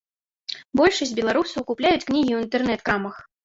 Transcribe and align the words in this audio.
Большасць 0.81 1.11
беларусаў 1.21 1.67
купляюць 1.69 2.03
кнігі 2.09 2.27
ў 2.35 2.39
інтэрнэт-крамах. 2.49 3.25